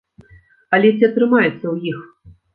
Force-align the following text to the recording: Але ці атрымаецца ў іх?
Але 0.77 0.89
ці 0.97 1.07
атрымаецца 1.09 1.61
ў 1.75 1.95
іх? 1.95 2.01